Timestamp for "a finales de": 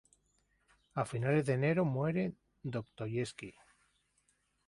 0.95-1.53